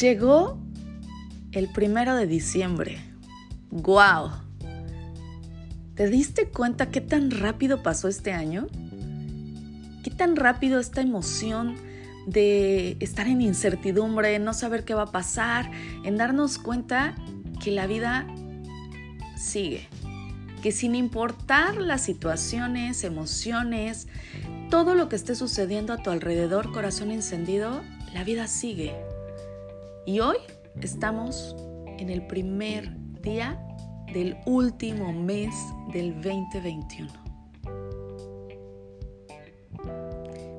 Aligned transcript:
Llegó 0.00 0.58
el 1.52 1.68
primero 1.68 2.16
de 2.16 2.26
diciembre. 2.26 3.00
¡Guau! 3.70 4.30
¿Te 5.94 6.08
diste 6.08 6.48
cuenta 6.48 6.90
qué 6.90 7.02
tan 7.02 7.30
rápido 7.30 7.82
pasó 7.82 8.08
este 8.08 8.32
año? 8.32 8.66
¿Qué 10.02 10.10
tan 10.10 10.36
rápido 10.36 10.80
esta 10.80 11.02
emoción 11.02 11.76
de 12.26 12.96
estar 13.00 13.26
en 13.26 13.42
incertidumbre, 13.42 14.38
no 14.38 14.54
saber 14.54 14.86
qué 14.86 14.94
va 14.94 15.02
a 15.02 15.12
pasar, 15.12 15.70
en 16.02 16.16
darnos 16.16 16.56
cuenta 16.56 17.14
que 17.62 17.70
la 17.70 17.86
vida 17.86 18.26
sigue? 19.36 19.86
Que 20.62 20.72
sin 20.72 20.94
importar 20.94 21.76
las 21.76 22.00
situaciones, 22.00 23.04
emociones, 23.04 24.08
todo 24.70 24.94
lo 24.94 25.10
que 25.10 25.16
esté 25.16 25.34
sucediendo 25.34 25.92
a 25.92 25.98
tu 25.98 26.08
alrededor, 26.08 26.72
corazón 26.72 27.10
encendido, 27.10 27.82
la 28.14 28.24
vida 28.24 28.46
sigue. 28.46 28.94
Y 30.06 30.20
hoy 30.20 30.38
estamos 30.80 31.54
en 31.98 32.08
el 32.08 32.26
primer 32.26 32.90
día 33.20 33.60
del 34.12 34.36
último 34.46 35.12
mes 35.12 35.54
del 35.92 36.14
2021. 36.22 37.10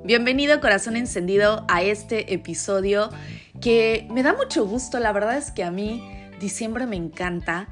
Bienvenido 0.04 0.62
corazón 0.62 0.96
encendido 0.96 1.66
a 1.70 1.82
este 1.82 2.34
episodio 2.34 3.10
que 3.62 4.08
me 4.12 4.22
da 4.22 4.34
mucho 4.34 4.66
gusto, 4.66 5.00
la 5.00 5.12
verdad 5.12 5.38
es 5.38 5.50
que 5.52 5.64
a 5.64 5.72
mí 5.72 6.04
diciembre 6.40 6.86
me 6.86 6.96
encanta, 6.96 7.68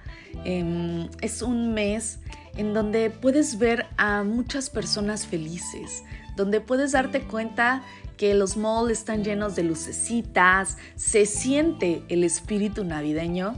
em, 0.45 1.08
es 1.22 1.44
un 1.44 1.73
mes 1.73 2.20
en 2.58 2.73
donde 2.73 3.12
puedes 3.12 3.59
ver 3.59 3.86
a 3.97 4.23
muchas 4.23 4.72
personas 4.72 5.28
felices, 5.28 6.03
donde 6.36 6.62
puedes 6.62 6.94
darte 6.94 7.22
cuenta 7.22 7.84
que 8.20 8.34
los 8.34 8.58
malls 8.58 8.92
están 8.92 9.23
llenos 9.23 9.56
de 9.56 9.64
lucecitas, 9.64 10.78
se 10.98 11.25
siente 11.25 12.03
el 12.09 12.25
espíritu 12.25 12.84
navideño 12.84 13.56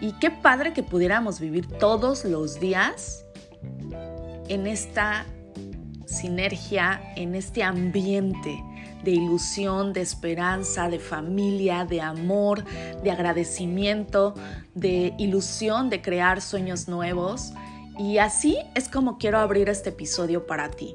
y 0.00 0.12
qué 0.20 0.30
padre 0.30 0.72
que 0.72 0.84
pudiéramos 0.84 1.40
vivir 1.40 1.66
todos 1.66 2.24
los 2.24 2.60
días 2.60 3.24
en 4.48 4.68
esta 4.68 5.26
sinergia, 6.06 7.02
en 7.16 7.34
este 7.34 7.64
ambiente 7.64 8.62
de 9.02 9.10
ilusión, 9.10 9.92
de 9.92 10.02
esperanza, 10.02 10.88
de 10.88 11.00
familia, 11.00 11.84
de 11.84 12.00
amor, 12.00 12.64
de 13.02 13.10
agradecimiento, 13.10 14.34
de 14.74 15.12
ilusión 15.18 15.90
de 15.90 16.00
crear 16.02 16.40
sueños 16.40 16.86
nuevos. 16.86 17.52
Y 17.98 18.18
así 18.18 18.58
es 18.76 18.88
como 18.88 19.18
quiero 19.18 19.38
abrir 19.38 19.68
este 19.68 19.88
episodio 19.88 20.46
para 20.46 20.70
ti. 20.70 20.94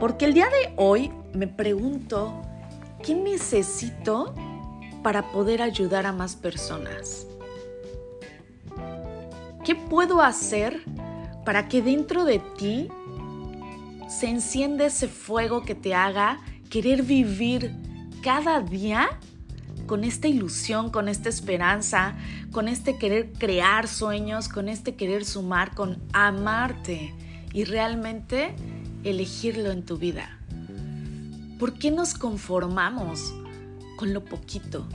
Porque 0.00 0.24
el 0.24 0.34
día 0.34 0.46
de 0.46 0.72
hoy 0.76 1.12
me 1.32 1.46
pregunto 1.46 2.42
¿qué 3.02 3.14
necesito 3.14 4.34
para 5.02 5.30
poder 5.32 5.62
ayudar 5.62 6.06
a 6.06 6.12
más 6.12 6.36
personas? 6.36 7.26
¿Qué 9.64 9.74
puedo 9.74 10.22
hacer 10.22 10.82
para 11.44 11.68
que 11.68 11.82
dentro 11.82 12.24
de 12.24 12.40
ti 12.58 12.88
se 14.08 14.28
encienda 14.28 14.86
ese 14.86 15.08
fuego 15.08 15.62
que 15.62 15.74
te 15.74 15.94
haga 15.94 16.40
querer 16.70 17.02
vivir 17.02 17.74
cada 18.22 18.60
día 18.60 19.08
con 19.86 20.04
esta 20.04 20.28
ilusión, 20.28 20.90
con 20.90 21.08
esta 21.08 21.28
esperanza, 21.28 22.14
con 22.52 22.68
este 22.68 22.98
querer 22.98 23.32
crear 23.32 23.88
sueños, 23.88 24.48
con 24.48 24.68
este 24.68 24.94
querer 24.94 25.24
sumar, 25.24 25.74
con 25.74 26.02
amarte 26.12 27.14
y 27.52 27.64
realmente 27.64 28.54
elegirlo 29.04 29.70
en 29.70 29.84
tu 29.84 29.96
vida? 29.96 30.38
¿Por 31.58 31.74
qué 31.74 31.90
nos 31.90 32.14
conformamos 32.14 33.34
con 33.96 34.14
lo 34.14 34.24
poquito? 34.24 34.86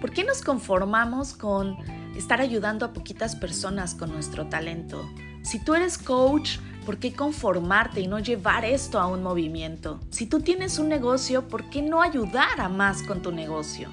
¿Por 0.00 0.12
qué 0.12 0.22
nos 0.22 0.40
conformamos 0.40 1.34
con 1.34 1.76
estar 2.16 2.40
ayudando 2.40 2.86
a 2.86 2.92
poquitas 2.92 3.34
personas 3.34 3.96
con 3.96 4.12
nuestro 4.12 4.46
talento? 4.46 5.04
Si 5.42 5.58
tú 5.58 5.74
eres 5.74 5.98
coach, 5.98 6.58
¿por 6.84 6.98
qué 6.98 7.12
conformarte 7.12 8.02
y 8.02 8.06
no 8.06 8.20
llevar 8.20 8.64
esto 8.64 9.00
a 9.00 9.08
un 9.08 9.24
movimiento? 9.24 9.98
Si 10.10 10.26
tú 10.26 10.40
tienes 10.42 10.78
un 10.78 10.88
negocio, 10.88 11.48
¿por 11.48 11.70
qué 11.70 11.82
no 11.82 12.00
ayudar 12.00 12.60
a 12.60 12.68
más 12.68 13.02
con 13.02 13.20
tu 13.20 13.32
negocio? 13.32 13.90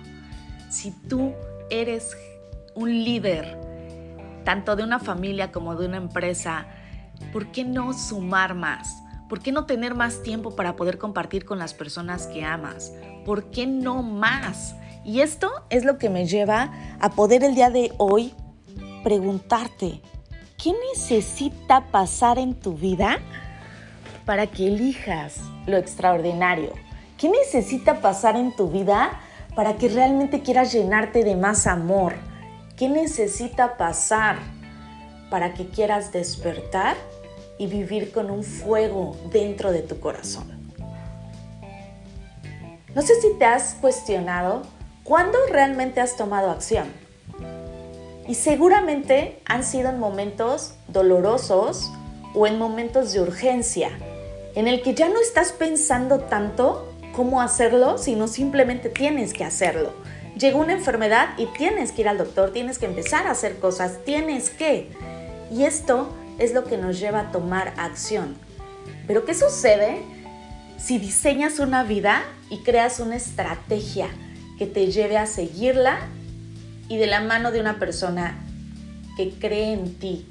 Si 0.70 0.92
tú 0.92 1.34
eres 1.72 2.16
un 2.76 2.92
líder, 2.92 3.60
tanto 4.46 4.76
de 4.76 4.84
una 4.84 5.00
familia 5.00 5.52
como 5.52 5.76
de 5.76 5.88
una 5.88 5.98
empresa, 5.98 6.68
¿por 7.32 7.52
qué 7.52 7.64
no 7.64 7.92
sumar 7.94 8.54
más? 8.54 9.03
¿Por 9.34 9.42
qué 9.42 9.52
no 9.52 9.66
tener 9.66 9.96
más 9.96 10.22
tiempo 10.22 10.56
para 10.56 10.76
poder 10.76 11.00
compartir 11.00 11.44
con 11.44 11.58
las 11.58 11.74
personas 11.74 12.28
que 12.28 12.46
amas? 12.46 12.94
¿Por 13.26 13.50
qué 13.50 13.66
no 13.66 14.04
más? 14.04 14.76
Y 15.04 15.22
esto 15.22 15.52
es 15.72 15.86
lo 15.86 15.98
que 15.98 16.08
me 16.08 16.28
lleva 16.28 16.72
a 17.00 17.10
poder 17.10 17.44
el 17.44 17.56
día 17.56 17.72
de 17.72 17.92
hoy 17.98 18.36
preguntarte, 19.04 20.04
¿qué 20.62 20.76
necesita 20.94 21.88
pasar 21.88 22.38
en 22.38 22.54
tu 22.54 22.76
vida 22.76 23.18
para 24.24 24.46
que 24.46 24.68
elijas 24.68 25.40
lo 25.66 25.78
extraordinario? 25.78 26.72
¿Qué 27.18 27.28
necesita 27.28 28.02
pasar 28.02 28.36
en 28.36 28.56
tu 28.56 28.70
vida 28.70 29.20
para 29.56 29.78
que 29.78 29.90
realmente 29.90 30.44
quieras 30.44 30.72
llenarte 30.72 31.24
de 31.24 31.36
más 31.36 31.66
amor? 31.66 32.14
¿Qué 32.78 32.88
necesita 32.88 33.78
pasar 33.78 34.38
para 35.32 35.56
que 35.56 35.70
quieras 35.70 36.12
despertar 36.12 36.96
y 37.58 37.68
vivir 37.68 38.12
con 38.12 38.30
un 38.32 38.44
fuego 38.44 39.16
dentro 39.32 39.72
de 39.72 39.82
tu 39.82 40.00
corazón. 40.00 40.52
No 42.96 43.02
sé 43.02 43.20
si 43.22 43.34
te 43.40 43.46
has 43.46 43.76
cuestionado 43.76 44.64
cuándo 45.04 45.38
realmente 45.50 46.00
has 46.00 46.16
tomado 46.16 46.52
acción. 46.52 46.88
Y 48.28 48.36
seguramente 48.36 49.40
han 49.46 49.64
sido 49.64 49.90
en 49.90 50.00
momentos 50.00 50.76
dolorosos 50.88 51.92
o 52.34 52.48
en 52.48 52.58
momentos 52.58 53.12
de 53.14 53.22
urgencia, 53.22 53.90
en 54.56 54.68
el 54.68 54.82
que 54.82 54.94
ya 54.94 55.10
no 55.10 55.20
estás 55.20 55.52
pensando 55.52 56.20
tanto 56.20 56.94
cómo 57.14 57.42
hacerlo, 57.42 57.98
sino 57.98 58.28
simplemente 58.28 58.90
tienes 58.90 59.34
que 59.34 59.44
hacerlo. 59.44 59.94
Llegó 60.38 60.60
una 60.60 60.74
enfermedad 60.74 61.30
y 61.38 61.46
tienes 61.48 61.92
que 61.92 62.02
ir 62.02 62.10
al 62.10 62.18
doctor, 62.18 62.52
tienes 62.52 62.80
que 62.80 62.86
empezar 62.86 63.28
a 63.28 63.32
hacer 63.32 63.60
cosas, 63.60 64.00
tienes 64.06 64.50
que. 64.50 64.90
Y 65.52 65.66
esto 65.66 66.10
es 66.40 66.54
lo 66.54 66.64
que 66.64 66.78
nos 66.78 67.00
lleva 67.00 67.22
a 67.22 67.32
tomar 67.32 67.74
acción. 67.78 68.36
Pero 69.08 69.26
¿qué 69.26 69.34
sucede 69.34 70.02
si 70.78 70.98
diseñas 70.98 71.60
una 71.60 71.84
vida 71.84 72.24
y 72.50 72.60
creas 72.60 73.00
una 73.00 73.16
estrategia 73.16 74.08
que 74.58 74.66
te 74.66 74.92
lleve 74.92 75.18
a 75.18 75.26
seguirla 75.26 76.00
y 76.90 76.98
de 76.98 77.08
la 77.08 77.22
mano 77.22 77.52
de 77.52 77.60
una 77.60 77.80
persona 77.80 78.38
que 79.16 79.32
cree 79.32 79.74
en 79.74 79.96
ti, 79.96 80.28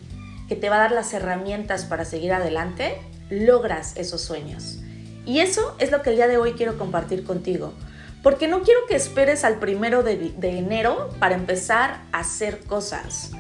que 0.49 0.57
te 0.57 0.69
va 0.69 0.77
a 0.77 0.81
dar 0.81 0.93
las 0.93 1.13
herramientas 1.15 1.85
para 1.85 2.05
seguir 2.05 2.33
adelante, 2.33 2.99
logras 3.31 3.97
esos 3.97 4.21
sueños? 4.21 4.81
Y 5.25 5.41
eso 5.41 5.77
es 5.79 5.91
lo 5.91 6.03
que 6.03 6.11
el 6.11 6.17
día 6.17 6.29
de 6.29 6.37
hoy 6.37 6.53
quiero 6.53 6.79
compartir 6.79 7.25
contigo. 7.25 7.73
Porque 8.23 8.47
no 8.47 8.63
quiero 8.63 8.81
que 8.87 8.95
esperes 8.95 9.45
al 9.45 9.59
primero 9.59 10.03
de, 10.03 10.17
de 10.17 10.59
enero 10.59 11.11
para 11.19 11.35
empezar 11.35 12.03
a 12.13 12.21
hacer 12.21 12.61
cosas. 12.65 13.33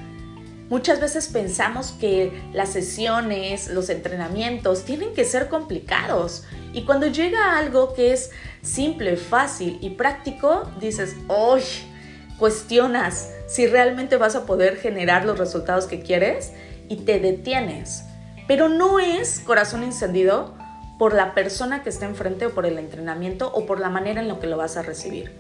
Muchas 0.73 1.01
veces 1.01 1.29
pensamos 1.29 1.93
que 2.01 2.33
las 2.55 2.71
sesiones, 2.71 3.69
los 3.69 3.91
entrenamientos 3.91 4.87
tienen 4.87 5.13
que 5.13 5.27
ser 5.27 5.51
complicados 5.51 6.45
y 6.73 6.87
cuando 6.87 7.09
llega 7.09 7.59
algo 7.59 7.93
que 7.93 8.15
es 8.15 8.31
simple, 8.63 9.19
fácil 9.19 9.77
y 9.83 9.91
práctico, 9.91 10.63
dices, 10.81 11.15
¡ay! 11.29 11.63
Cuestionas 12.39 13.29
si 13.47 13.67
realmente 13.67 14.17
vas 14.17 14.35
a 14.35 14.47
poder 14.47 14.79
generar 14.79 15.27
los 15.27 15.39
resultados 15.39 15.85
que 15.85 16.01
quieres 16.01 16.55
y 16.89 16.97
te 17.05 17.21
detienes. 17.21 18.05
Pero 18.49 18.71
no 18.71 18.99
es 18.99 19.41
corazón 19.41 19.83
encendido 19.83 20.55
por 20.99 21.13
la 21.13 21.35
persona 21.35 21.83
que 21.83 21.91
está 21.91 22.07
enfrente 22.07 22.47
o 22.47 22.55
por 22.55 22.65
el 22.65 22.79
entrenamiento 22.79 23.53
o 23.53 23.67
por 23.67 23.79
la 23.79 23.91
manera 23.91 24.23
en 24.23 24.29
la 24.29 24.41
que 24.41 24.47
lo 24.47 24.57
vas 24.57 24.79
a 24.79 24.83
recibir. 24.83 25.33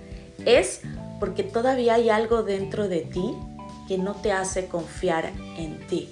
Es 0.44 0.82
porque 1.20 1.42
todavía 1.42 1.94
hay 1.94 2.10
algo 2.10 2.42
dentro 2.42 2.86
de 2.86 3.00
ti 3.00 3.34
que 3.88 3.98
no 3.98 4.14
te 4.14 4.32
hace 4.32 4.66
confiar 4.66 5.32
en 5.56 5.86
ti, 5.86 6.08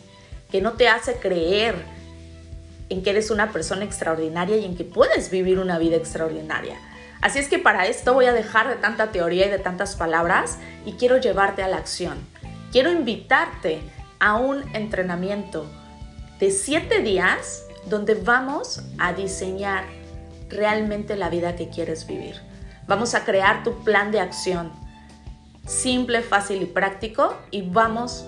que 0.50 0.60
no 0.60 0.72
te 0.72 0.88
hace 0.88 1.14
creer 1.14 1.74
en 2.88 3.02
que 3.02 3.10
eres 3.10 3.30
una 3.30 3.52
persona 3.52 3.84
extraordinaria 3.84 4.56
y 4.56 4.64
en 4.64 4.76
que 4.76 4.84
puedes 4.84 5.30
vivir 5.30 5.58
una 5.58 5.78
vida 5.78 5.96
extraordinaria. 5.96 6.76
Así 7.20 7.38
es 7.38 7.48
que 7.48 7.58
para 7.58 7.86
esto 7.86 8.14
voy 8.14 8.26
a 8.26 8.32
dejar 8.32 8.68
de 8.68 8.76
tanta 8.76 9.12
teoría 9.12 9.46
y 9.46 9.50
de 9.50 9.58
tantas 9.58 9.94
palabras 9.94 10.58
y 10.84 10.92
quiero 10.92 11.18
llevarte 11.18 11.62
a 11.62 11.68
la 11.68 11.76
acción. 11.76 12.18
Quiero 12.72 12.90
invitarte 12.90 13.80
a 14.18 14.36
un 14.36 14.62
entrenamiento 14.74 15.66
de 16.38 16.50
siete 16.50 17.00
días 17.00 17.64
donde 17.86 18.14
vamos 18.14 18.82
a 18.98 19.12
diseñar 19.12 19.84
realmente 20.48 21.16
la 21.16 21.28
vida 21.28 21.56
que 21.56 21.68
quieres 21.68 22.06
vivir. 22.06 22.36
Vamos 22.86 23.14
a 23.14 23.24
crear 23.24 23.62
tu 23.62 23.84
plan 23.84 24.10
de 24.10 24.20
acción 24.20 24.72
simple, 25.66 26.22
fácil 26.22 26.62
y 26.62 26.66
práctico 26.66 27.36
y 27.50 27.62
vamos 27.62 28.26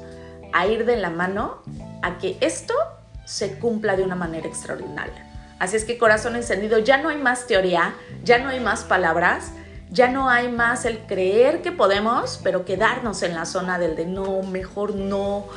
a 0.52 0.67
ir 0.67 0.84
de 0.84 0.96
la 0.96 1.11
mano 1.11 1.62
a 2.02 2.19
que 2.19 2.37
esto 2.40 2.75
se 3.25 3.58
cumpla 3.58 3.96
de 3.96 4.02
una 4.02 4.14
manera 4.14 4.46
extraordinaria. 4.46 5.29
Así 5.58 5.76
es 5.76 5.84
que 5.84 5.96
corazón 5.96 6.37
encendido, 6.37 6.79
ya 6.79 6.99
no 6.99 7.08
hay 7.08 7.19
más 7.19 7.46
teoría, 7.46 7.94
ya 8.25 8.38
no 8.38 8.49
hay 8.49 8.61
más 8.61 8.84
palabras, 8.84 9.52
Ya 9.93 10.08
no 10.08 10.31
hay 10.31 10.50
más 10.50 10.87
el 10.87 11.00
creer 11.00 11.61
que 11.61 11.70
podemos, 11.70 12.40
pero 12.43 12.64
quedarnos 12.64 13.23
en 13.23 13.35
la 13.35 13.44
zona 13.44 13.78
del 13.78 13.94
de 13.94 14.06
no, 14.06 14.43
mejor 14.43 14.94
no. 14.94 15.49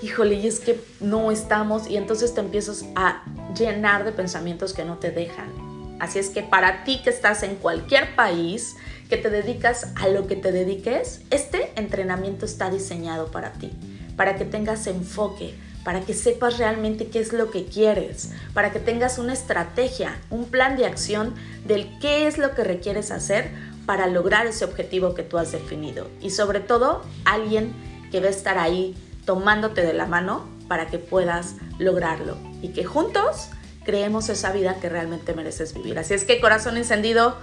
Híjole, 0.00 0.36
y 0.36 0.46
es 0.46 0.60
que 0.60 0.80
no 1.00 1.32
estamos 1.32 1.90
y 1.90 1.96
entonces 1.96 2.32
te 2.32 2.40
empiezas 2.40 2.84
a 2.94 3.24
llenar 3.58 4.04
de 4.04 4.12
pensamientos 4.12 4.74
que 4.74 4.84
no 4.84 4.98
te 4.98 5.10
dejan. 5.10 5.69
Así 6.00 6.18
es 6.18 6.30
que 6.30 6.42
para 6.42 6.82
ti 6.82 7.00
que 7.04 7.10
estás 7.10 7.42
en 7.42 7.56
cualquier 7.56 8.16
país, 8.16 8.76
que 9.08 9.18
te 9.18 9.30
dedicas 9.30 9.92
a 9.96 10.08
lo 10.08 10.26
que 10.26 10.34
te 10.34 10.50
dediques, 10.50 11.20
este 11.30 11.72
entrenamiento 11.76 12.46
está 12.46 12.70
diseñado 12.70 13.30
para 13.30 13.52
ti, 13.52 13.70
para 14.16 14.36
que 14.36 14.44
tengas 14.44 14.86
enfoque, 14.86 15.54
para 15.84 16.00
que 16.00 16.14
sepas 16.14 16.58
realmente 16.58 17.08
qué 17.08 17.20
es 17.20 17.32
lo 17.32 17.50
que 17.50 17.66
quieres, 17.66 18.30
para 18.54 18.72
que 18.72 18.80
tengas 18.80 19.18
una 19.18 19.34
estrategia, 19.34 20.18
un 20.30 20.46
plan 20.46 20.76
de 20.76 20.86
acción 20.86 21.34
del 21.66 21.98
qué 22.00 22.26
es 22.26 22.38
lo 22.38 22.54
que 22.54 22.64
requieres 22.64 23.10
hacer 23.10 23.50
para 23.86 24.06
lograr 24.06 24.46
ese 24.46 24.64
objetivo 24.64 25.14
que 25.14 25.22
tú 25.22 25.36
has 25.38 25.52
definido. 25.52 26.08
Y 26.20 26.30
sobre 26.30 26.60
todo, 26.60 27.02
alguien 27.24 27.72
que 28.10 28.20
va 28.20 28.26
a 28.26 28.30
estar 28.30 28.58
ahí 28.58 28.96
tomándote 29.24 29.82
de 29.82 29.92
la 29.92 30.06
mano 30.06 30.48
para 30.68 30.86
que 30.86 30.98
puedas 30.98 31.56
lograrlo 31.78 32.36
y 32.62 32.68
que 32.68 32.84
juntos 32.84 33.50
creemos 33.84 34.28
esa 34.28 34.52
vida 34.52 34.76
que 34.80 34.88
realmente 34.88 35.34
mereces 35.34 35.74
vivir. 35.74 35.98
Así 35.98 36.14
es 36.14 36.24
que 36.24 36.40
corazón 36.40 36.76
encendido, 36.76 37.36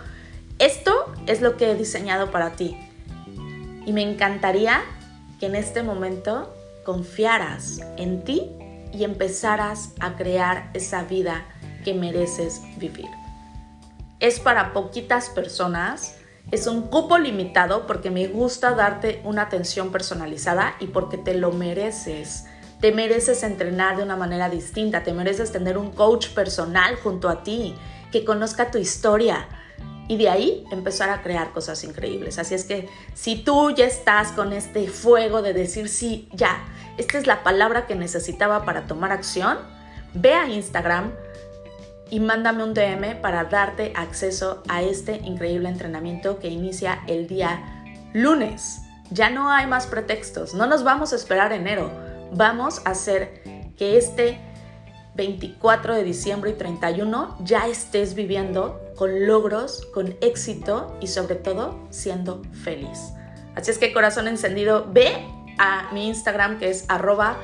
esto 0.60 1.14
es 1.26 1.42
lo 1.42 1.58
que 1.58 1.72
he 1.72 1.76
diseñado 1.76 2.32
para 2.32 2.52
ti. 2.52 2.78
Y 3.86 3.94
me 3.94 4.02
encantaría 4.02 4.82
que 5.40 5.48
en 5.48 5.56
este 5.56 5.84
momento 5.84 6.54
confiaras 6.84 7.80
en 7.98 8.24
ti 8.24 8.52
y 8.94 9.04
empezaras 9.04 9.92
a 10.00 10.16
crear 10.16 10.70
esa 10.74 11.04
vida 11.04 11.46
que 11.84 11.94
mereces 11.94 12.62
vivir. 12.78 13.10
Es 14.20 14.40
para 14.40 14.74
poquitas 14.74 15.30
personas, 15.30 16.16
es 16.52 16.66
un 16.66 16.84
cupo 16.84 17.18
limitado 17.18 17.86
porque 17.86 18.10
me 18.10 18.28
gusta 18.28 18.72
darte 18.72 19.22
una 19.24 19.44
atención 19.44 19.92
personalizada 19.92 20.76
y 20.80 20.88
porque 20.88 21.18
te 21.18 21.34
lo 21.34 21.52
mereces. 21.52 22.46
Te 22.80 22.92
mereces 22.92 23.44
entrenar 23.44 23.98
de 23.98 24.04
una 24.04 24.16
manera 24.16 24.50
distinta, 24.50 25.04
te 25.04 25.14
mereces 25.14 25.52
tener 25.52 25.78
un 25.78 25.92
coach 25.92 26.30
personal 26.30 26.96
junto 26.96 27.30
a 27.30 27.44
ti 27.44 27.76
que 28.12 28.24
conozca 28.24 28.72
tu 28.72 28.78
historia, 28.78 29.48
y 30.08 30.18
de 30.18 30.30
ahí 30.30 30.66
empezar 30.72 31.10
a 31.10 31.22
crear 31.22 31.52
cosas 31.52 31.84
increíbles. 31.84 32.40
Así 32.40 32.56
es 32.56 32.64
que 32.64 32.90
si 33.14 33.36
tú 33.36 33.72
ya 33.72 33.86
estás 33.86 34.32
con 34.32 34.54
este 34.54 34.88
fuego 34.88 35.42
de 35.42 35.54
decir, 35.54 35.90
sí, 35.90 36.30
ya, 36.32 36.64
esta 36.98 37.18
es 37.18 37.28
la 37.28 37.44
palabra 37.44 37.86
que 37.86 37.96
necesitaba 37.96 38.64
para 38.64 38.88
tomar 38.88 39.12
acción, 39.12 39.58
ve 40.14 40.34
a 40.34 40.48
Instagram 40.48 41.12
y 42.10 42.22
mándame 42.22 42.64
un 42.64 42.74
DM 42.74 43.22
para 43.22 43.44
darte 43.46 43.92
acceso 43.96 44.64
a 44.70 44.82
este 44.82 45.18
increíble 45.18 45.68
entrenamiento 45.68 46.40
que 46.40 46.48
inicia 46.48 47.04
el 47.08 47.28
día 47.28 47.84
lunes. 48.14 48.80
Ya 49.10 49.30
no 49.30 49.52
hay 49.52 49.68
más 49.68 49.88
pretextos, 49.88 50.54
no 50.54 50.68
nos 50.68 50.84
vamos 50.84 51.12
a 51.12 51.18
esperar 51.18 51.52
enero, 51.52 51.92
vamos 52.38 52.82
a 52.86 52.92
hacer 52.92 53.42
que 53.78 53.98
este 53.98 54.40
24 55.16 55.96
de 55.96 56.04
diciembre 56.04 56.52
y 56.52 56.54
31 56.54 57.38
ya 57.44 57.68
estés 57.68 58.14
viviendo 58.14 58.80
con 58.96 59.26
logros, 59.26 59.86
con 59.94 60.16
éxito 60.22 60.96
y 61.02 61.08
sobre 61.08 61.36
todo 61.36 61.88
siendo 61.90 62.44
feliz. 62.64 63.12
Así 63.56 63.72
es 63.72 63.80
que 63.80 63.92
corazón 63.92 64.28
encendido, 64.28 64.88
ve 64.92 65.26
a 65.58 65.92
mi 65.92 66.08
Instagram 66.08 66.60
que 66.60 66.70
es 66.70 66.86
arroba 66.88 67.38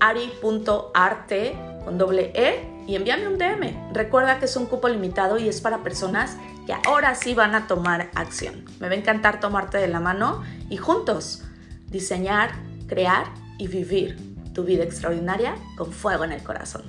ari.arte 0.00 1.56
con 1.84 1.98
doble 1.98 2.32
E 2.34 2.66
y 2.86 2.96
envíame 2.96 3.28
un 3.28 3.36
DM. 3.36 3.92
Recuerda 3.92 4.38
que 4.38 4.46
es 4.46 4.56
un 4.56 4.64
cupo 4.64 4.88
limitado 4.88 5.38
y 5.38 5.48
es 5.48 5.60
para 5.60 5.82
personas 5.82 6.38
que 6.66 6.74
ahora 6.86 7.14
sí 7.14 7.34
van 7.34 7.54
a 7.54 7.66
tomar 7.66 8.10
acción. 8.14 8.64
Me 8.80 8.88
va 8.88 8.94
a 8.94 8.96
encantar 8.96 9.40
tomarte 9.40 9.76
de 9.76 9.88
la 9.88 10.00
mano 10.00 10.42
y 10.70 10.78
juntos 10.78 11.42
diseñar, 11.90 12.52
crear 12.86 13.26
y 13.58 13.66
vivir 13.66 14.37
tu 14.58 14.64
vida 14.64 14.82
extraordinaria 14.82 15.54
con 15.76 15.92
fuego 15.92 16.24
en 16.24 16.32
el 16.32 16.42
corazón. 16.42 16.82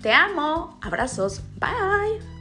Te 0.00 0.12
amo. 0.12 0.78
Abrazos. 0.80 1.42
Bye. 1.58 2.39